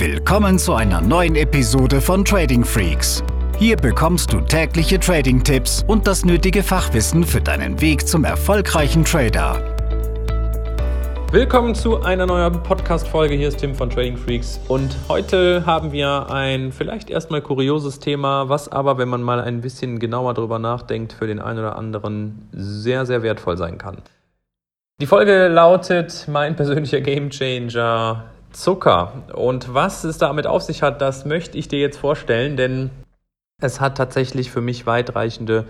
Willkommen 0.00 0.58
zu 0.58 0.72
einer 0.72 1.02
neuen 1.02 1.36
Episode 1.36 2.00
von 2.00 2.24
Trading 2.24 2.64
Freaks. 2.64 3.22
Hier 3.58 3.76
bekommst 3.76 4.32
du 4.32 4.40
tägliche 4.40 4.98
Trading-Tipps 4.98 5.84
und 5.86 6.06
das 6.06 6.24
nötige 6.24 6.62
Fachwissen 6.62 7.22
für 7.22 7.42
deinen 7.42 7.78
Weg 7.82 8.08
zum 8.08 8.24
erfolgreichen 8.24 9.04
Trader. 9.04 9.62
Willkommen 11.30 11.74
zu 11.74 12.00
einer 12.00 12.24
neuen 12.24 12.62
Podcast-Folge. 12.62 13.34
Hier 13.34 13.48
ist 13.48 13.58
Tim 13.58 13.74
von 13.74 13.90
Trading 13.90 14.16
Freaks 14.16 14.58
und 14.68 14.96
heute 15.10 15.66
haben 15.66 15.92
wir 15.92 16.30
ein 16.30 16.72
vielleicht 16.72 17.10
erstmal 17.10 17.42
kurioses 17.42 17.98
Thema, 17.98 18.48
was 18.48 18.72
aber, 18.72 18.96
wenn 18.96 19.10
man 19.10 19.20
mal 19.20 19.42
ein 19.42 19.60
bisschen 19.60 19.98
genauer 19.98 20.32
drüber 20.32 20.58
nachdenkt, 20.58 21.12
für 21.12 21.26
den 21.26 21.40
einen 21.40 21.58
oder 21.58 21.76
anderen 21.76 22.48
sehr, 22.52 23.04
sehr 23.04 23.22
wertvoll 23.22 23.58
sein 23.58 23.76
kann. 23.76 23.98
Die 24.98 25.06
Folge 25.06 25.48
lautet 25.48 26.26
Mein 26.26 26.56
persönlicher 26.56 27.02
Gamechanger 27.02 28.24
Zucker. 28.52 29.24
Und 29.34 29.74
was 29.74 30.04
es 30.04 30.18
damit 30.18 30.46
auf 30.46 30.62
sich 30.62 30.82
hat, 30.82 31.00
das 31.00 31.24
möchte 31.24 31.58
ich 31.58 31.68
dir 31.68 31.78
jetzt 31.78 31.98
vorstellen, 31.98 32.56
denn 32.56 32.90
es 33.60 33.80
hat 33.80 33.96
tatsächlich 33.96 34.50
für 34.50 34.60
mich 34.60 34.86
weitreichende 34.86 35.66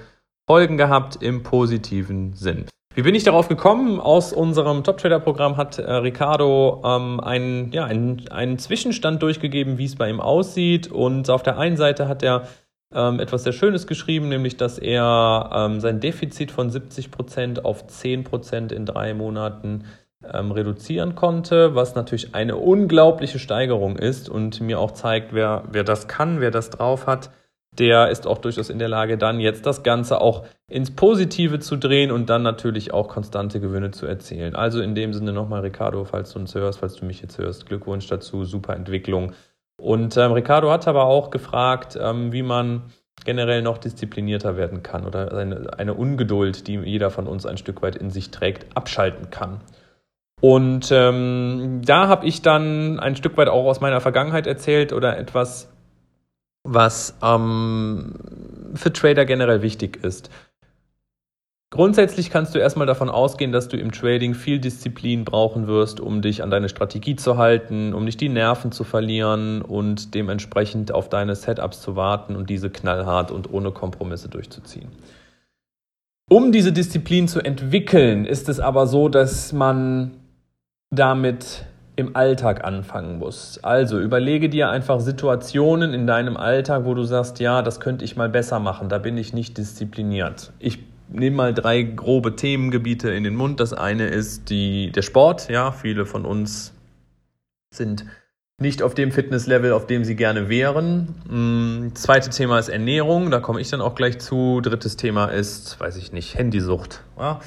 Folgen 0.46 0.76
gehabt 0.76 1.22
im 1.22 1.42
positiven 1.42 2.34
Sinn. 2.34 2.66
Wie 2.94 3.02
bin 3.02 3.14
ich 3.14 3.22
darauf 3.22 3.46
gekommen? 3.46 4.00
Aus 4.00 4.32
unserem 4.32 4.82
Top 4.82 4.98
Trader 4.98 5.20
Programm 5.20 5.56
hat 5.56 5.78
äh, 5.78 5.92
Ricardo 5.92 6.82
ähm, 6.84 7.20
einen, 7.20 7.70
ja, 7.70 7.84
einen, 7.84 8.28
einen 8.28 8.58
Zwischenstand 8.58 9.22
durchgegeben, 9.22 9.78
wie 9.78 9.84
es 9.84 9.94
bei 9.94 10.10
ihm 10.10 10.20
aussieht. 10.20 10.90
Und 10.90 11.30
auf 11.30 11.44
der 11.44 11.56
einen 11.56 11.76
Seite 11.76 12.08
hat 12.08 12.24
er 12.24 12.48
ähm, 12.92 13.20
etwas 13.20 13.44
sehr 13.44 13.52
Schönes 13.52 13.86
geschrieben, 13.86 14.28
nämlich 14.28 14.56
dass 14.56 14.78
er 14.78 15.50
ähm, 15.54 15.80
sein 15.80 16.00
Defizit 16.00 16.50
von 16.50 16.70
70 16.70 17.12
Prozent 17.12 17.64
auf 17.64 17.86
10 17.86 18.24
Prozent 18.24 18.72
in 18.72 18.86
drei 18.86 19.14
Monaten 19.14 19.84
reduzieren 20.22 21.14
konnte, 21.14 21.74
was 21.74 21.94
natürlich 21.94 22.34
eine 22.34 22.56
unglaubliche 22.56 23.38
Steigerung 23.38 23.96
ist 23.96 24.28
und 24.28 24.60
mir 24.60 24.78
auch 24.78 24.90
zeigt, 24.90 25.32
wer, 25.32 25.64
wer 25.70 25.84
das 25.84 26.08
kann, 26.08 26.40
wer 26.40 26.50
das 26.50 26.70
drauf 26.70 27.06
hat, 27.06 27.30
der 27.78 28.10
ist 28.10 28.26
auch 28.26 28.38
durchaus 28.38 28.68
in 28.68 28.78
der 28.78 28.88
Lage, 28.88 29.16
dann 29.16 29.40
jetzt 29.40 29.64
das 29.64 29.82
Ganze 29.82 30.20
auch 30.20 30.44
ins 30.68 30.90
Positive 30.90 31.60
zu 31.60 31.76
drehen 31.76 32.10
und 32.10 32.28
dann 32.28 32.42
natürlich 32.42 32.92
auch 32.92 33.08
konstante 33.08 33.60
Gewinne 33.60 33.92
zu 33.92 34.06
erzielen. 34.06 34.54
Also 34.54 34.80
in 34.80 34.94
dem 34.94 35.14
Sinne 35.14 35.32
nochmal, 35.32 35.60
Ricardo, 35.60 36.04
falls 36.04 36.32
du 36.32 36.40
uns 36.40 36.54
hörst, 36.54 36.80
falls 36.80 36.96
du 36.96 37.06
mich 37.06 37.22
jetzt 37.22 37.38
hörst, 37.38 37.66
Glückwunsch 37.66 38.06
dazu, 38.08 38.44
super 38.44 38.74
Entwicklung. 38.74 39.32
Und 39.80 40.16
ähm, 40.16 40.32
Ricardo 40.32 40.70
hat 40.70 40.86
aber 40.88 41.04
auch 41.04 41.30
gefragt, 41.30 41.98
ähm, 42.00 42.32
wie 42.32 42.42
man 42.42 42.82
generell 43.24 43.62
noch 43.62 43.78
disziplinierter 43.78 44.56
werden 44.56 44.82
kann 44.82 45.06
oder 45.06 45.32
eine, 45.32 45.78
eine 45.78 45.94
Ungeduld, 45.94 46.66
die 46.66 46.76
jeder 46.78 47.10
von 47.10 47.26
uns 47.26 47.46
ein 47.46 47.56
Stück 47.56 47.82
weit 47.82 47.96
in 47.96 48.10
sich 48.10 48.30
trägt, 48.30 48.76
abschalten 48.76 49.30
kann. 49.30 49.60
Und 50.40 50.90
ähm, 50.90 51.82
da 51.84 52.08
habe 52.08 52.26
ich 52.26 52.42
dann 52.42 52.98
ein 52.98 53.16
Stück 53.16 53.36
weit 53.36 53.48
auch 53.48 53.66
aus 53.66 53.80
meiner 53.80 54.00
Vergangenheit 54.00 54.46
erzählt 54.46 54.92
oder 54.92 55.18
etwas, 55.18 55.68
was 56.64 57.16
ähm, 57.22 58.14
für 58.74 58.92
Trader 58.92 59.24
generell 59.26 59.62
wichtig 59.62 60.02
ist. 60.02 60.30
Grundsätzlich 61.72 62.30
kannst 62.30 62.52
du 62.54 62.58
erstmal 62.58 62.88
davon 62.88 63.08
ausgehen, 63.08 63.52
dass 63.52 63.68
du 63.68 63.76
im 63.76 63.92
Trading 63.92 64.34
viel 64.34 64.58
Disziplin 64.58 65.24
brauchen 65.24 65.68
wirst, 65.68 66.00
um 66.00 66.20
dich 66.20 66.42
an 66.42 66.50
deine 66.50 66.68
Strategie 66.68 67.14
zu 67.14 67.38
halten, 67.38 67.94
um 67.94 68.04
nicht 68.04 68.20
die 68.20 68.28
Nerven 68.28 68.72
zu 68.72 68.82
verlieren 68.82 69.62
und 69.62 70.14
dementsprechend 70.14 70.90
auf 70.90 71.08
deine 71.08 71.36
Setups 71.36 71.80
zu 71.80 71.94
warten 71.94 72.34
und 72.34 72.50
diese 72.50 72.70
knallhart 72.70 73.30
und 73.30 73.52
ohne 73.52 73.70
Kompromisse 73.70 74.28
durchzuziehen. 74.28 74.88
Um 76.28 76.50
diese 76.50 76.72
Disziplin 76.72 77.28
zu 77.28 77.40
entwickeln, 77.40 78.24
ist 78.24 78.48
es 78.48 78.58
aber 78.58 78.88
so, 78.88 79.08
dass 79.08 79.52
man 79.52 80.19
damit 80.90 81.64
im 81.96 82.16
Alltag 82.16 82.64
anfangen 82.64 83.18
musst. 83.18 83.64
Also 83.64 84.00
überlege 84.00 84.48
dir 84.48 84.70
einfach 84.70 85.00
Situationen 85.00 85.92
in 85.92 86.06
deinem 86.06 86.36
Alltag, 86.36 86.84
wo 86.84 86.94
du 86.94 87.04
sagst, 87.04 87.40
ja, 87.40 87.62
das 87.62 87.80
könnte 87.80 88.04
ich 88.04 88.16
mal 88.16 88.28
besser 88.28 88.58
machen, 88.58 88.88
da 88.88 88.98
bin 88.98 89.16
ich 89.16 89.32
nicht 89.32 89.58
diszipliniert. 89.58 90.52
Ich 90.58 90.78
nehme 91.08 91.36
mal 91.36 91.54
drei 91.54 91.82
grobe 91.82 92.36
Themengebiete 92.36 93.10
in 93.10 93.24
den 93.24 93.34
Mund. 93.34 93.60
Das 93.60 93.72
eine 93.72 94.06
ist 94.06 94.50
die, 94.50 94.92
der 94.92 95.02
Sport. 95.02 95.50
Ja, 95.50 95.72
viele 95.72 96.06
von 96.06 96.24
uns 96.24 96.72
sind 97.74 98.04
nicht 98.60 98.82
auf 98.82 98.94
dem 98.94 99.10
Fitnesslevel, 99.10 99.72
auf 99.72 99.86
dem 99.86 100.04
sie 100.04 100.16
gerne 100.16 100.48
wären. 100.48 101.14
Hm, 101.28 101.92
zweite 101.94 102.30
Thema 102.30 102.58
ist 102.58 102.68
Ernährung, 102.68 103.30
da 103.30 103.40
komme 103.40 103.60
ich 103.60 103.70
dann 103.70 103.80
auch 103.80 103.94
gleich 103.94 104.18
zu. 104.18 104.60
Drittes 104.60 104.96
Thema 104.96 105.26
ist, 105.26 105.80
weiß 105.80 105.96
ich 105.96 106.12
nicht, 106.12 106.36
Handysucht. 106.36 107.02
Ja, 107.18 107.40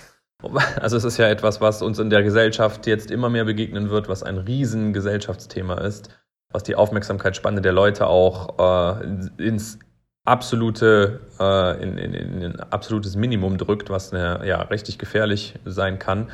also 0.81 0.97
es 0.97 1.03
ist 1.03 1.17
ja 1.17 1.27
etwas, 1.27 1.61
was 1.61 1.81
uns 1.81 1.99
in 1.99 2.09
der 2.09 2.23
Gesellschaft 2.23 2.87
jetzt 2.87 3.11
immer 3.11 3.29
mehr 3.29 3.45
begegnen 3.45 3.89
wird, 3.89 4.09
was 4.09 4.23
ein 4.23 4.37
riesen 4.37 4.93
Gesellschaftsthema 4.93 5.75
ist, 5.75 6.09
was 6.51 6.63
die 6.63 6.75
Aufmerksamkeitsspanne 6.75 7.61
der 7.61 7.73
Leute 7.73 8.07
auch 8.07 8.99
äh, 8.99 9.43
ins 9.43 9.79
absolute, 10.25 11.21
äh, 11.39 11.83
in, 11.83 11.97
in, 11.97 12.13
in 12.13 12.43
ein 12.43 12.59
absolutes 12.71 13.15
Minimum 13.15 13.57
drückt, 13.57 13.89
was 13.89 14.13
eine, 14.13 14.47
ja, 14.47 14.61
richtig 14.61 14.97
gefährlich 14.97 15.55
sein 15.65 15.99
kann. 15.99 16.31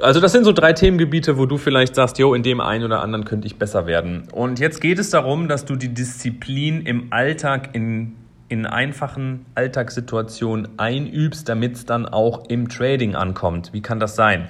Also 0.00 0.20
das 0.20 0.32
sind 0.32 0.44
so 0.44 0.52
drei 0.52 0.72
Themengebiete, 0.72 1.36
wo 1.36 1.44
du 1.44 1.58
vielleicht 1.58 1.94
sagst, 1.94 2.18
jo, 2.18 2.34
in 2.34 2.42
dem 2.42 2.60
einen 2.60 2.84
oder 2.84 3.02
anderen 3.02 3.24
könnte 3.24 3.46
ich 3.46 3.58
besser 3.58 3.86
werden. 3.86 4.28
Und 4.32 4.58
jetzt 4.58 4.80
geht 4.80 4.98
es 4.98 5.10
darum, 5.10 5.48
dass 5.48 5.66
du 5.66 5.76
die 5.76 5.92
Disziplin 5.92 6.86
im 6.86 7.12
Alltag 7.12 7.74
in 7.74 8.16
in 8.52 8.66
einfachen 8.66 9.46
Alltagssituationen 9.54 10.78
einübst, 10.78 11.48
damit 11.48 11.76
es 11.76 11.86
dann 11.86 12.04
auch 12.04 12.44
im 12.48 12.68
Trading 12.68 13.14
ankommt. 13.14 13.72
Wie 13.72 13.80
kann 13.80 13.98
das 13.98 14.14
sein? 14.14 14.48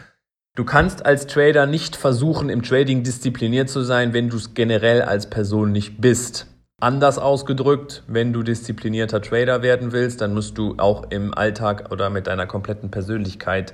Du 0.57 0.65
kannst 0.65 1.07
als 1.07 1.29
Trader 1.29 1.67
nicht 1.67 1.95
versuchen, 1.95 2.51
im 2.51 2.63
Trading 2.63 3.05
diszipliniert 3.05 3.71
zu 3.71 3.83
sein, 3.83 4.13
wenn 4.13 4.29
du 4.29 4.37
es 4.37 4.55
generell 4.55 5.03
als 5.03 5.31
Person 5.31 5.71
nicht 5.71 6.01
bist. 6.01 6.49
Anders 6.81 7.19
ausgedrückt, 7.19 8.03
wenn 8.09 8.33
du 8.33 8.43
disziplinierter 8.43 9.23
Trader 9.23 9.63
werden 9.63 9.93
willst, 9.93 10.21
dann 10.21 10.35
musst 10.35 10.59
du 10.59 10.75
auch 10.79 11.11
im 11.11 11.33
Alltag 11.33 11.93
oder 11.93 12.11
mit 12.11 12.27
deiner 12.27 12.47
kompletten 12.47 12.91
Persönlichkeit 12.91 13.73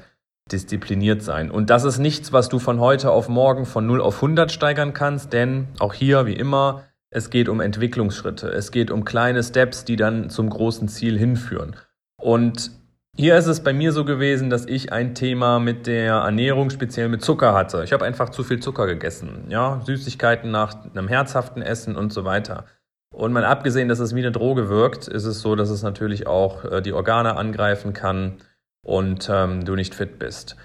diszipliniert 0.52 1.22
sein. 1.22 1.50
Und 1.50 1.70
das 1.70 1.84
ist 1.84 1.98
nichts, 1.98 2.34
was 2.34 2.50
du 2.50 2.58
von 2.58 2.80
heute 2.80 3.10
auf 3.10 3.30
morgen 3.30 3.64
von 3.64 3.86
0 3.86 4.02
auf 4.02 4.16
100 4.16 4.52
steigern 4.52 4.92
kannst, 4.92 5.32
denn 5.32 5.68
auch 5.78 5.94
hier, 5.94 6.26
wie 6.26 6.34
immer, 6.34 6.84
es 7.10 7.30
geht 7.30 7.48
um 7.48 7.60
Entwicklungsschritte. 7.60 8.48
Es 8.48 8.70
geht 8.70 8.90
um 8.90 9.04
kleine 9.04 9.42
Steps, 9.42 9.84
die 9.84 9.96
dann 9.96 10.30
zum 10.30 10.50
großen 10.50 10.88
Ziel 10.88 11.18
hinführen. 11.18 11.76
Und 12.20 12.70
hier 13.16 13.36
ist 13.36 13.46
es 13.46 13.60
bei 13.60 13.72
mir 13.72 13.92
so 13.92 14.04
gewesen, 14.04 14.50
dass 14.50 14.66
ich 14.66 14.92
ein 14.92 15.14
Thema 15.14 15.58
mit 15.58 15.86
der 15.86 16.14
Ernährung, 16.14 16.70
speziell 16.70 17.08
mit 17.08 17.22
Zucker 17.22 17.54
hatte. 17.54 17.82
Ich 17.82 17.92
habe 17.92 18.04
einfach 18.04 18.28
zu 18.28 18.44
viel 18.44 18.60
Zucker 18.60 18.86
gegessen. 18.86 19.46
Ja, 19.48 19.80
Süßigkeiten 19.84 20.50
nach 20.50 20.84
einem 20.84 21.08
herzhaften 21.08 21.62
Essen 21.62 21.96
und 21.96 22.12
so 22.12 22.24
weiter. 22.24 22.66
Und 23.12 23.32
mal 23.32 23.44
abgesehen, 23.44 23.88
dass 23.88 23.98
es 23.98 24.14
wie 24.14 24.20
eine 24.20 24.30
Droge 24.30 24.68
wirkt, 24.68 25.08
ist 25.08 25.24
es 25.24 25.40
so, 25.40 25.56
dass 25.56 25.70
es 25.70 25.82
natürlich 25.82 26.26
auch 26.26 26.64
äh, 26.64 26.82
die 26.82 26.92
Organe 26.92 27.36
angreifen 27.36 27.94
kann 27.94 28.36
und 28.84 29.28
ähm, 29.32 29.64
du 29.64 29.74
nicht 29.74 29.94
fit 29.94 30.18
bist. 30.18 30.56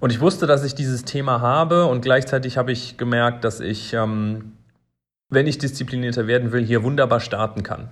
Und 0.00 0.12
ich 0.12 0.20
wusste, 0.20 0.46
dass 0.46 0.64
ich 0.64 0.74
dieses 0.74 1.04
Thema 1.04 1.40
habe 1.40 1.86
und 1.86 2.02
gleichzeitig 2.02 2.58
habe 2.58 2.72
ich 2.72 2.98
gemerkt, 2.98 3.44
dass 3.44 3.60
ich 3.60 3.94
ähm, 3.94 4.52
wenn 5.32 5.46
ich 5.46 5.58
disziplinierter 5.58 6.26
werden 6.26 6.52
will, 6.52 6.64
hier 6.64 6.82
wunderbar 6.82 7.20
starten 7.20 7.62
kann. 7.62 7.88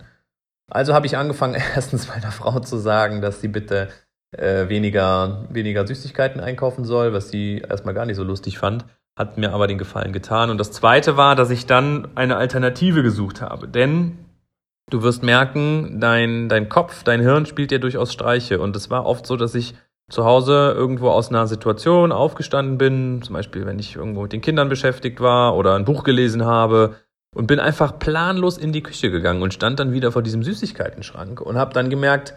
Also 0.70 0.94
habe 0.94 1.06
ich 1.06 1.16
angefangen, 1.16 1.60
erstens 1.74 2.08
meiner 2.08 2.30
Frau 2.30 2.60
zu 2.60 2.76
sagen, 2.78 3.20
dass 3.20 3.40
sie 3.40 3.48
bitte 3.48 3.88
äh, 4.36 4.68
weniger, 4.68 5.46
weniger 5.50 5.86
Süßigkeiten 5.86 6.40
einkaufen 6.40 6.84
soll, 6.84 7.12
was 7.12 7.30
sie 7.30 7.58
erstmal 7.68 7.94
gar 7.94 8.06
nicht 8.06 8.16
so 8.16 8.24
lustig 8.24 8.58
fand, 8.58 8.84
hat 9.16 9.38
mir 9.38 9.52
aber 9.52 9.66
den 9.66 9.78
Gefallen 9.78 10.12
getan. 10.12 10.50
Und 10.50 10.58
das 10.58 10.70
Zweite 10.70 11.16
war, 11.16 11.34
dass 11.34 11.50
ich 11.50 11.66
dann 11.66 12.08
eine 12.14 12.36
Alternative 12.36 13.02
gesucht 13.02 13.40
habe. 13.40 13.66
Denn 13.66 14.18
du 14.88 15.02
wirst 15.02 15.22
merken, 15.22 15.98
dein, 16.00 16.48
dein 16.48 16.68
Kopf, 16.68 17.02
dein 17.02 17.20
Hirn 17.20 17.46
spielt 17.46 17.70
dir 17.70 17.80
durchaus 17.80 18.12
Streiche. 18.12 18.60
Und 18.60 18.76
es 18.76 18.90
war 18.90 19.06
oft 19.06 19.26
so, 19.26 19.36
dass 19.36 19.54
ich 19.54 19.74
zu 20.10 20.24
Hause 20.24 20.74
irgendwo 20.76 21.08
aus 21.08 21.30
einer 21.30 21.46
Situation 21.46 22.12
aufgestanden 22.12 22.78
bin, 22.78 23.22
zum 23.22 23.34
Beispiel 23.34 23.64
wenn 23.64 23.78
ich 23.78 23.96
irgendwo 23.96 24.22
mit 24.22 24.32
den 24.32 24.40
Kindern 24.40 24.68
beschäftigt 24.68 25.20
war 25.20 25.56
oder 25.56 25.76
ein 25.76 25.84
Buch 25.84 26.02
gelesen 26.02 26.44
habe, 26.44 26.96
und 27.34 27.46
bin 27.46 27.60
einfach 27.60 27.98
planlos 27.98 28.58
in 28.58 28.72
die 28.72 28.82
Küche 28.82 29.10
gegangen 29.10 29.42
und 29.42 29.54
stand 29.54 29.78
dann 29.80 29.92
wieder 29.92 30.12
vor 30.12 30.22
diesem 30.22 30.42
Süßigkeitenschrank 30.42 31.40
und 31.40 31.56
habe 31.56 31.72
dann 31.72 31.90
gemerkt, 31.90 32.34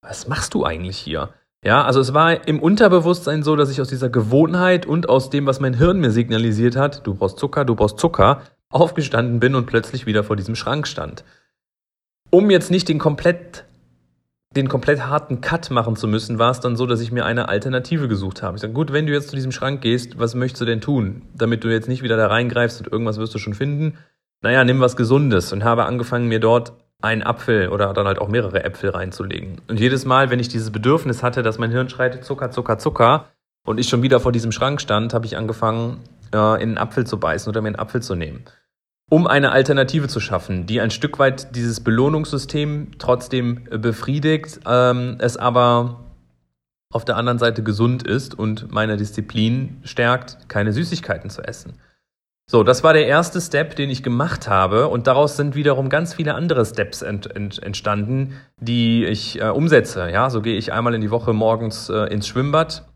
was 0.00 0.26
machst 0.28 0.54
du 0.54 0.64
eigentlich 0.64 0.98
hier? 0.98 1.30
Ja, 1.64 1.84
also 1.84 2.00
es 2.00 2.12
war 2.12 2.48
im 2.48 2.60
Unterbewusstsein 2.60 3.42
so, 3.44 3.54
dass 3.54 3.70
ich 3.70 3.80
aus 3.80 3.88
dieser 3.88 4.08
Gewohnheit 4.08 4.84
und 4.84 5.08
aus 5.08 5.30
dem, 5.30 5.46
was 5.46 5.60
mein 5.60 5.74
Hirn 5.74 6.00
mir 6.00 6.10
signalisiert 6.10 6.74
hat, 6.74 7.06
du 7.06 7.14
brauchst 7.14 7.38
Zucker, 7.38 7.64
du 7.64 7.76
brauchst 7.76 8.00
Zucker, 8.00 8.42
aufgestanden 8.68 9.38
bin 9.38 9.54
und 9.54 9.66
plötzlich 9.66 10.06
wieder 10.06 10.24
vor 10.24 10.34
diesem 10.34 10.56
Schrank 10.56 10.88
stand. 10.88 11.24
Um 12.30 12.50
jetzt 12.50 12.70
nicht 12.70 12.88
den 12.88 12.98
komplett 12.98 13.64
den 14.56 14.68
komplett 14.68 15.06
harten 15.06 15.40
Cut 15.40 15.70
machen 15.70 15.96
zu 15.96 16.06
müssen, 16.06 16.38
war 16.38 16.50
es 16.50 16.60
dann 16.60 16.76
so, 16.76 16.86
dass 16.86 17.00
ich 17.00 17.12
mir 17.12 17.24
eine 17.24 17.48
Alternative 17.48 18.08
gesucht 18.08 18.42
habe. 18.42 18.56
Ich 18.56 18.60
sage, 18.60 18.74
gut, 18.74 18.92
wenn 18.92 19.06
du 19.06 19.12
jetzt 19.12 19.30
zu 19.30 19.36
diesem 19.36 19.52
Schrank 19.52 19.80
gehst, 19.80 20.18
was 20.18 20.34
möchtest 20.34 20.60
du 20.60 20.64
denn 20.66 20.80
tun, 20.80 21.22
damit 21.34 21.64
du 21.64 21.68
jetzt 21.68 21.88
nicht 21.88 22.02
wieder 22.02 22.16
da 22.16 22.26
reingreifst 22.26 22.80
und 22.80 22.92
irgendwas 22.92 23.16
wirst 23.16 23.34
du 23.34 23.38
schon 23.38 23.54
finden, 23.54 23.96
naja, 24.42 24.64
nimm 24.64 24.80
was 24.80 24.96
Gesundes 24.96 25.52
und 25.52 25.64
habe 25.64 25.84
angefangen, 25.84 26.28
mir 26.28 26.40
dort 26.40 26.72
einen 27.00 27.22
Apfel 27.22 27.68
oder 27.68 27.92
dann 27.92 28.06
halt 28.06 28.18
auch 28.18 28.28
mehrere 28.28 28.64
Äpfel 28.64 28.90
reinzulegen. 28.90 29.60
Und 29.68 29.80
jedes 29.80 30.04
Mal, 30.04 30.30
wenn 30.30 30.38
ich 30.38 30.48
dieses 30.48 30.70
Bedürfnis 30.70 31.22
hatte, 31.22 31.42
dass 31.42 31.58
mein 31.58 31.70
Hirn 31.70 31.88
schreit, 31.88 32.24
Zucker, 32.24 32.50
Zucker, 32.50 32.78
Zucker, 32.78 33.26
und 33.64 33.78
ich 33.78 33.88
schon 33.88 34.02
wieder 34.02 34.20
vor 34.20 34.32
diesem 34.32 34.52
Schrank 34.52 34.80
stand, 34.80 35.14
habe 35.14 35.26
ich 35.26 35.36
angefangen, 35.36 36.00
äh, 36.34 36.36
in 36.36 36.70
einen 36.70 36.78
Apfel 36.78 37.06
zu 37.06 37.18
beißen 37.18 37.48
oder 37.48 37.60
mir 37.60 37.68
einen 37.68 37.76
Apfel 37.76 38.02
zu 38.02 38.14
nehmen. 38.14 38.44
um 39.10 39.26
eine 39.26 39.52
Alternative 39.52 40.08
zu 40.08 40.20
schaffen, 40.20 40.64
die 40.64 40.80
ein 40.80 40.90
Stück 40.90 41.18
weit 41.18 41.54
dieses 41.54 41.80
Belohnungssystem 41.80 42.92
trotzdem 42.98 43.64
befriedigt, 43.64 44.60
ähm, 44.66 45.16
es 45.18 45.36
aber 45.36 46.00
auf 46.90 47.04
der 47.04 47.18
anderen 47.18 47.38
Seite 47.38 47.62
gesund 47.62 48.04
ist 48.04 48.38
und 48.38 48.72
meine 48.72 48.96
Disziplin 48.96 49.82
stärkt, 49.84 50.48
keine 50.48 50.72
Süßigkeiten 50.72 51.28
zu 51.28 51.42
essen. 51.42 51.74
So, 52.52 52.62
das 52.62 52.84
war 52.84 52.92
der 52.92 53.06
erste 53.06 53.40
Step, 53.40 53.76
den 53.76 53.88
ich 53.88 54.02
gemacht 54.02 54.46
habe 54.46 54.88
und 54.88 55.06
daraus 55.06 55.38
sind 55.38 55.54
wiederum 55.54 55.88
ganz 55.88 56.12
viele 56.12 56.34
andere 56.34 56.66
Steps 56.66 57.00
ent, 57.00 57.34
ent, 57.34 57.62
entstanden, 57.62 58.34
die 58.60 59.06
ich 59.06 59.40
äh, 59.40 59.48
umsetze. 59.48 60.10
Ja, 60.10 60.28
so 60.28 60.42
gehe 60.42 60.58
ich 60.58 60.70
einmal 60.70 60.92
in 60.92 61.00
die 61.00 61.10
Woche 61.10 61.32
morgens 61.32 61.88
äh, 61.88 62.12
ins 62.12 62.28
Schwimmbad. 62.28 62.86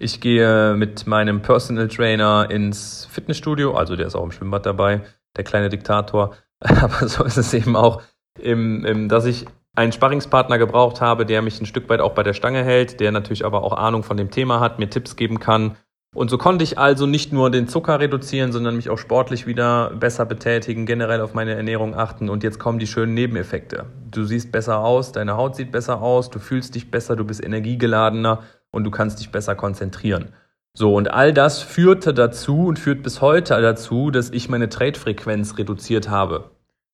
Ich 0.00 0.20
gehe 0.20 0.76
mit 0.76 1.08
meinem 1.08 1.42
Personal 1.42 1.88
Trainer 1.88 2.52
ins 2.52 3.08
Fitnessstudio, 3.10 3.74
also 3.74 3.96
der 3.96 4.06
ist 4.06 4.14
auch 4.14 4.22
im 4.22 4.30
Schwimmbad 4.30 4.64
dabei, 4.64 5.00
der 5.36 5.42
kleine 5.42 5.70
Diktator. 5.70 6.36
Aber 6.60 7.08
so 7.08 7.24
ist 7.24 7.36
es 7.36 7.52
eben 7.52 7.74
auch, 7.74 8.02
im, 8.38 8.84
im, 8.84 9.08
dass 9.08 9.24
ich 9.24 9.46
einen 9.74 9.90
Sparringspartner 9.90 10.56
gebraucht 10.56 11.00
habe, 11.00 11.26
der 11.26 11.42
mich 11.42 11.60
ein 11.60 11.66
Stück 11.66 11.88
weit 11.88 11.98
auch 11.98 12.12
bei 12.12 12.22
der 12.22 12.32
Stange 12.32 12.62
hält, 12.62 13.00
der 13.00 13.10
natürlich 13.10 13.44
aber 13.44 13.64
auch 13.64 13.72
Ahnung 13.72 14.04
von 14.04 14.16
dem 14.16 14.30
Thema 14.30 14.60
hat, 14.60 14.78
mir 14.78 14.88
Tipps 14.88 15.16
geben 15.16 15.40
kann 15.40 15.74
und 16.12 16.28
so 16.28 16.38
konnte 16.38 16.64
ich 16.64 16.76
also 16.76 17.06
nicht 17.06 17.32
nur 17.32 17.50
den 17.50 17.68
Zucker 17.68 18.00
reduzieren, 18.00 18.50
sondern 18.50 18.74
mich 18.74 18.90
auch 18.90 18.98
sportlich 18.98 19.46
wieder 19.46 19.90
besser 19.90 20.26
betätigen, 20.26 20.84
generell 20.84 21.20
auf 21.20 21.34
meine 21.34 21.54
Ernährung 21.54 21.94
achten. 21.94 22.28
Und 22.28 22.42
jetzt 22.42 22.58
kommen 22.58 22.80
die 22.80 22.88
schönen 22.88 23.14
Nebeneffekte. 23.14 23.86
Du 24.10 24.24
siehst 24.24 24.50
besser 24.50 24.80
aus, 24.80 25.12
deine 25.12 25.36
Haut 25.36 25.54
sieht 25.54 25.70
besser 25.70 26.02
aus, 26.02 26.28
du 26.28 26.40
fühlst 26.40 26.74
dich 26.74 26.90
besser, 26.90 27.14
du 27.14 27.24
bist 27.24 27.44
energiegeladener 27.44 28.42
und 28.72 28.82
du 28.82 28.90
kannst 28.90 29.20
dich 29.20 29.30
besser 29.30 29.54
konzentrieren. 29.54 30.32
So, 30.72 30.94
und 30.94 31.12
all 31.12 31.32
das 31.32 31.62
führte 31.62 32.12
dazu 32.12 32.66
und 32.66 32.78
führt 32.78 33.04
bis 33.04 33.20
heute 33.20 33.60
dazu, 33.60 34.10
dass 34.10 34.30
ich 34.30 34.48
meine 34.48 34.68
Trade-Frequenz 34.68 35.58
reduziert 35.58 36.08
habe. 36.08 36.50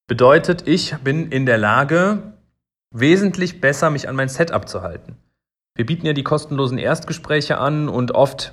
Bedeutet, 0.07 0.69
ich 0.69 0.95
bin 1.03 1.31
in 1.31 1.47
der 1.47 1.59
Lage, 1.59 2.35
wesentlich 2.91 3.61
besser 3.63 3.91
mich 3.91 4.09
an 4.09 4.17
mein 4.17 4.29
Setup 4.29 4.69
zu 4.69 4.83
halten. 4.83 5.17
Wir 5.75 5.87
bieten 5.87 6.07
ja 6.07 6.13
die 6.13 6.23
kostenlosen 6.23 6.79
Erstgespräche 6.79 7.59
an 7.59 7.89
und 7.89 8.13
oft 8.13 8.53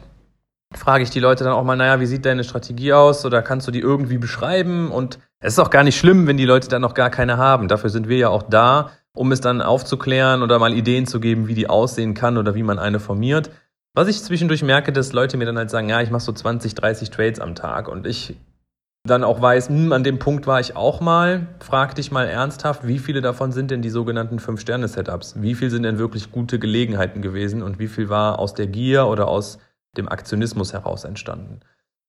frage 0.75 1.03
ich 1.03 1.09
die 1.09 1.19
Leute 1.19 1.43
dann 1.43 1.53
auch 1.53 1.63
mal, 1.63 1.75
naja, 1.75 1.99
wie 1.99 2.05
sieht 2.05 2.25
deine 2.25 2.43
Strategie 2.43 2.93
aus 2.93 3.25
oder 3.25 3.41
kannst 3.41 3.67
du 3.67 3.71
die 3.71 3.79
irgendwie 3.79 4.17
beschreiben? 4.17 4.91
Und 4.91 5.19
es 5.39 5.53
ist 5.53 5.59
auch 5.59 5.69
gar 5.69 5.83
nicht 5.83 5.97
schlimm, 5.97 6.27
wenn 6.27 6.37
die 6.37 6.45
Leute 6.45 6.67
dann 6.67 6.81
noch 6.81 6.93
gar 6.93 7.09
keine 7.09 7.37
haben. 7.37 7.67
Dafür 7.67 7.89
sind 7.89 8.07
wir 8.07 8.17
ja 8.17 8.29
auch 8.29 8.43
da, 8.43 8.91
um 9.15 9.31
es 9.31 9.41
dann 9.41 9.61
aufzuklären 9.61 10.41
oder 10.41 10.59
mal 10.59 10.73
Ideen 10.73 11.05
zu 11.05 11.19
geben, 11.19 11.47
wie 11.47 11.53
die 11.53 11.69
aussehen 11.69 12.13
kann 12.13 12.37
oder 12.37 12.55
wie 12.55 12.63
man 12.63 12.79
eine 12.79 12.99
formiert. 12.99 13.51
Was 13.95 14.07
ich 14.07 14.23
zwischendurch 14.23 14.63
merke, 14.63 14.91
dass 14.91 15.13
Leute 15.13 15.37
mir 15.37 15.45
dann 15.45 15.57
halt 15.57 15.69
sagen, 15.69 15.89
ja, 15.89 16.01
ich 16.01 16.09
mache 16.09 16.23
so 16.23 16.31
20, 16.31 16.73
30 16.73 17.11
Trades 17.11 17.39
am 17.39 17.53
Tag 17.53 17.87
und 17.87 18.07
ich 18.07 18.35
dann 19.05 19.23
auch 19.25 19.41
weiß, 19.41 19.67
hm, 19.67 19.91
an 19.91 20.03
dem 20.03 20.17
Punkt 20.17 20.47
war 20.47 20.61
ich 20.61 20.77
auch 20.77 21.01
mal, 21.01 21.47
frag 21.59 21.93
dich 21.95 22.11
mal 22.11 22.25
ernsthaft, 22.25 22.87
wie 22.87 22.99
viele 22.99 23.21
davon 23.21 23.51
sind 23.51 23.69
denn 23.69 23.81
die 23.81 23.89
sogenannten 23.89 24.39
Fünf-Sterne-Setups? 24.39 25.41
Wie 25.41 25.55
viel 25.55 25.69
sind 25.69 25.83
denn 25.83 25.97
wirklich 25.97 26.31
gute 26.31 26.57
Gelegenheiten 26.57 27.21
gewesen 27.21 27.61
und 27.61 27.79
wie 27.79 27.89
viel 27.89 28.07
war 28.07 28.39
aus 28.39 28.53
der 28.53 28.67
Gier 28.67 29.07
oder 29.07 29.27
aus 29.27 29.59
dem 29.97 30.09
Aktionismus 30.09 30.73
heraus 30.73 31.03
entstanden. 31.03 31.59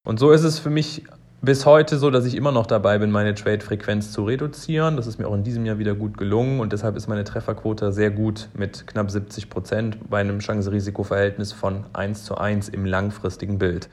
Und 0.06 0.18
so 0.18 0.30
ist 0.30 0.44
es 0.44 0.58
für 0.58 0.70
mich 0.70 1.04
bis 1.44 1.66
heute 1.66 1.98
so, 1.98 2.10
dass 2.10 2.24
ich 2.24 2.34
immer 2.34 2.52
noch 2.52 2.66
dabei 2.66 2.98
bin, 2.98 3.10
meine 3.10 3.34
Trade-Frequenz 3.34 4.12
zu 4.12 4.24
reduzieren. 4.24 4.96
Das 4.96 5.06
ist 5.06 5.18
mir 5.18 5.28
auch 5.28 5.34
in 5.34 5.44
diesem 5.44 5.66
Jahr 5.66 5.78
wieder 5.78 5.94
gut 5.94 6.16
gelungen 6.16 6.60
und 6.60 6.72
deshalb 6.72 6.96
ist 6.96 7.06
meine 7.06 7.24
Trefferquote 7.24 7.92
sehr 7.92 8.10
gut 8.10 8.48
mit 8.54 8.86
knapp 8.86 9.10
70 9.10 9.50
Prozent 9.50 9.98
bei 10.08 10.20
einem 10.20 10.38
Chance-Risiko-Verhältnis 10.38 11.52
von 11.52 11.84
1 11.92 12.24
zu 12.24 12.38
1 12.38 12.70
im 12.70 12.86
langfristigen 12.86 13.58
Bild. 13.58 13.90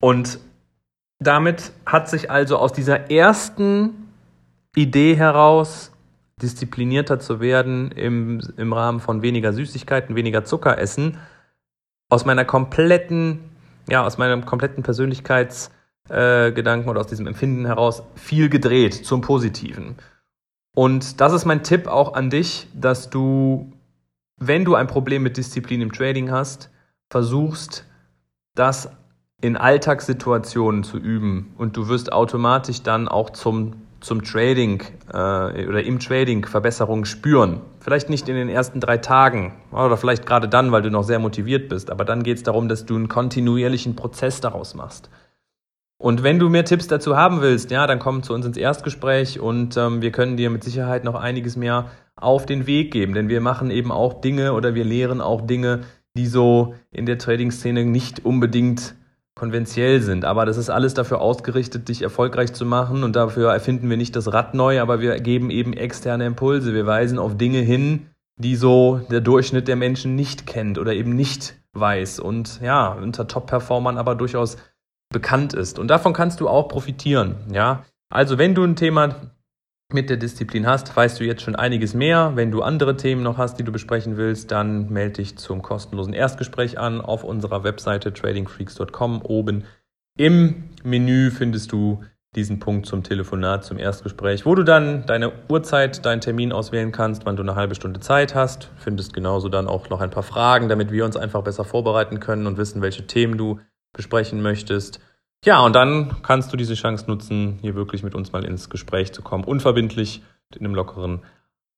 Und 0.00 0.40
damit 1.20 1.72
hat 1.86 2.08
sich 2.08 2.30
also 2.30 2.56
aus 2.58 2.72
dieser 2.72 3.10
ersten 3.10 3.90
Idee 4.74 5.14
heraus, 5.14 5.92
disziplinierter 6.40 7.20
zu 7.20 7.40
werden 7.40 7.92
im, 7.92 8.40
im 8.56 8.72
Rahmen 8.72 8.98
von 8.98 9.22
weniger 9.22 9.52
Süßigkeiten, 9.52 10.16
weniger 10.16 10.44
Zucker 10.44 10.78
essen, 10.78 11.18
aus 12.12 12.26
meiner 12.26 12.44
kompletten, 12.44 13.40
ja, 13.88 14.04
aus 14.04 14.18
meinem 14.18 14.44
kompletten 14.44 14.82
Persönlichkeitsgedanken 14.82 16.86
äh, 16.86 16.90
oder 16.90 17.00
aus 17.00 17.06
diesem 17.06 17.26
Empfinden 17.26 17.64
heraus 17.64 18.02
viel 18.16 18.50
gedreht 18.50 18.92
zum 18.92 19.22
Positiven. 19.22 19.96
Und 20.76 21.22
das 21.22 21.32
ist 21.32 21.46
mein 21.46 21.62
Tipp 21.62 21.86
auch 21.86 22.12
an 22.12 22.28
dich, 22.28 22.68
dass 22.74 23.08
du, 23.08 23.72
wenn 24.38 24.66
du 24.66 24.74
ein 24.74 24.88
Problem 24.88 25.22
mit 25.22 25.38
Disziplin 25.38 25.80
im 25.80 25.90
Trading 25.90 26.30
hast, 26.30 26.68
versuchst, 27.10 27.86
das 28.54 28.90
in 29.40 29.56
Alltagssituationen 29.56 30.84
zu 30.84 30.98
üben 30.98 31.54
und 31.56 31.78
du 31.78 31.88
wirst 31.88 32.12
automatisch 32.12 32.82
dann 32.82 33.08
auch 33.08 33.30
zum 33.30 33.72
zum 34.02 34.22
Trading 34.22 34.82
äh, 35.12 35.16
oder 35.66 35.82
im 35.82 35.98
Trading 35.98 36.44
Verbesserungen 36.44 37.04
spüren. 37.04 37.60
Vielleicht 37.80 38.10
nicht 38.10 38.28
in 38.28 38.34
den 38.34 38.48
ersten 38.48 38.80
drei 38.80 38.98
Tagen 38.98 39.54
oder 39.70 39.96
vielleicht 39.96 40.26
gerade 40.26 40.48
dann, 40.48 40.72
weil 40.72 40.82
du 40.82 40.90
noch 40.90 41.04
sehr 41.04 41.18
motiviert 41.18 41.68
bist, 41.68 41.90
aber 41.90 42.04
dann 42.04 42.22
geht 42.22 42.36
es 42.36 42.42
darum, 42.42 42.68
dass 42.68 42.84
du 42.84 42.96
einen 42.96 43.08
kontinuierlichen 43.08 43.96
Prozess 43.96 44.40
daraus 44.40 44.74
machst. 44.74 45.08
Und 45.98 46.24
wenn 46.24 46.40
du 46.40 46.48
mehr 46.48 46.64
Tipps 46.64 46.88
dazu 46.88 47.16
haben 47.16 47.42
willst, 47.42 47.70
ja, 47.70 47.86
dann 47.86 48.00
komm 48.00 48.24
zu 48.24 48.34
uns 48.34 48.44
ins 48.44 48.56
Erstgespräch 48.56 49.38
und 49.38 49.76
ähm, 49.76 50.02
wir 50.02 50.10
können 50.10 50.36
dir 50.36 50.50
mit 50.50 50.64
Sicherheit 50.64 51.04
noch 51.04 51.14
einiges 51.14 51.56
mehr 51.56 51.90
auf 52.16 52.44
den 52.44 52.66
Weg 52.66 52.92
geben, 52.92 53.14
denn 53.14 53.28
wir 53.28 53.40
machen 53.40 53.70
eben 53.70 53.92
auch 53.92 54.20
Dinge 54.20 54.52
oder 54.52 54.74
wir 54.74 54.84
lehren 54.84 55.20
auch 55.20 55.40
Dinge, 55.40 55.82
die 56.16 56.26
so 56.26 56.74
in 56.90 57.06
der 57.06 57.18
Trading-Szene 57.18 57.84
nicht 57.84 58.24
unbedingt 58.24 58.96
konventionell 59.42 60.00
sind. 60.00 60.24
Aber 60.24 60.46
das 60.46 60.56
ist 60.56 60.70
alles 60.70 60.94
dafür 60.94 61.20
ausgerichtet, 61.20 61.88
dich 61.88 62.02
erfolgreich 62.02 62.52
zu 62.52 62.64
machen. 62.64 63.02
Und 63.02 63.16
dafür 63.16 63.52
erfinden 63.52 63.90
wir 63.90 63.96
nicht 63.96 64.14
das 64.14 64.32
Rad 64.32 64.54
neu, 64.54 64.80
aber 64.80 65.00
wir 65.00 65.18
geben 65.18 65.50
eben 65.50 65.72
externe 65.72 66.26
Impulse. 66.26 66.74
Wir 66.74 66.86
weisen 66.86 67.18
auf 67.18 67.36
Dinge 67.36 67.58
hin, 67.58 68.06
die 68.36 68.54
so 68.54 69.00
der 69.10 69.20
Durchschnitt 69.20 69.66
der 69.66 69.74
Menschen 69.74 70.14
nicht 70.14 70.46
kennt 70.46 70.78
oder 70.78 70.92
eben 70.92 71.16
nicht 71.16 71.56
weiß. 71.72 72.20
Und 72.20 72.60
ja, 72.62 72.92
unter 72.92 73.26
Top-Performern 73.26 73.98
aber 73.98 74.14
durchaus 74.14 74.58
bekannt 75.12 75.54
ist. 75.54 75.80
Und 75.80 75.88
davon 75.88 76.12
kannst 76.12 76.38
du 76.38 76.48
auch 76.48 76.68
profitieren. 76.68 77.34
Ja, 77.52 77.82
also 78.10 78.38
wenn 78.38 78.54
du 78.54 78.62
ein 78.62 78.76
Thema 78.76 79.32
mit 79.94 80.10
der 80.10 80.16
Disziplin 80.16 80.66
hast, 80.66 80.96
weißt 80.96 81.20
du 81.20 81.24
jetzt 81.24 81.42
schon 81.42 81.56
einiges 81.56 81.94
mehr. 81.94 82.32
Wenn 82.34 82.50
du 82.50 82.62
andere 82.62 82.96
Themen 82.96 83.22
noch 83.22 83.38
hast, 83.38 83.58
die 83.58 83.64
du 83.64 83.72
besprechen 83.72 84.16
willst, 84.16 84.50
dann 84.50 84.90
melde 84.90 85.14
dich 85.14 85.36
zum 85.36 85.62
kostenlosen 85.62 86.14
Erstgespräch 86.14 86.78
an 86.78 87.00
auf 87.00 87.24
unserer 87.24 87.64
Webseite 87.64 88.12
tradingfreaks.com. 88.12 89.22
Oben 89.22 89.64
im 90.18 90.64
Menü 90.82 91.30
findest 91.30 91.72
du 91.72 92.02
diesen 92.34 92.60
Punkt 92.60 92.86
zum 92.86 93.02
Telefonat, 93.02 93.64
zum 93.64 93.78
Erstgespräch, 93.78 94.46
wo 94.46 94.54
du 94.54 94.62
dann 94.62 95.04
deine 95.06 95.32
Uhrzeit, 95.48 96.04
deinen 96.06 96.22
Termin 96.22 96.52
auswählen 96.52 96.90
kannst, 96.90 97.26
wann 97.26 97.36
du 97.36 97.42
eine 97.42 97.54
halbe 97.54 97.74
Stunde 97.74 98.00
Zeit 98.00 98.34
hast. 98.34 98.70
Findest 98.76 99.12
genauso 99.12 99.48
dann 99.48 99.68
auch 99.68 99.90
noch 99.90 100.00
ein 100.00 100.10
paar 100.10 100.22
Fragen, 100.22 100.68
damit 100.68 100.90
wir 100.92 101.04
uns 101.04 101.16
einfach 101.16 101.42
besser 101.42 101.64
vorbereiten 101.64 102.20
können 102.20 102.46
und 102.46 102.56
wissen, 102.56 102.80
welche 102.80 103.06
Themen 103.06 103.36
du 103.36 103.60
besprechen 103.92 104.40
möchtest. 104.40 105.00
Ja, 105.44 105.60
und 105.60 105.74
dann 105.74 106.22
kannst 106.22 106.52
du 106.52 106.56
diese 106.56 106.74
Chance 106.74 107.06
nutzen, 107.08 107.58
hier 107.62 107.74
wirklich 107.74 108.04
mit 108.04 108.14
uns 108.14 108.30
mal 108.30 108.44
ins 108.44 108.70
Gespräch 108.70 109.12
zu 109.12 109.22
kommen, 109.22 109.42
unverbindlich 109.42 110.22
in 110.54 110.64
einem 110.64 110.74
lockeren 110.74 111.20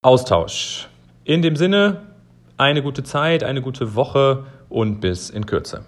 Austausch. 0.03 0.89
In 1.25 1.41
dem 1.41 1.57
Sinne, 1.57 2.03
eine 2.59 2.83
gute 2.83 3.05
Zeit, 3.05 3.43
eine 3.43 3.63
gute 3.63 3.95
Woche 3.95 4.45
und 4.69 5.01
bis 5.01 5.31
in 5.31 5.47
Kürze. 5.47 5.85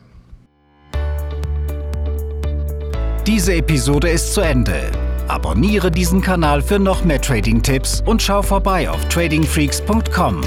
Diese 3.26 3.54
Episode 3.54 4.08
ist 4.08 4.32
zu 4.32 4.40
Ende. 4.40 4.90
Abonniere 5.28 5.90
diesen 5.90 6.22
Kanal 6.22 6.62
für 6.62 6.78
noch 6.78 7.04
mehr 7.04 7.20
Trading-Tipps 7.20 8.02
und 8.06 8.22
schau 8.22 8.40
vorbei 8.40 8.88
auf 8.88 9.06
tradingfreaks.com. 9.08 10.40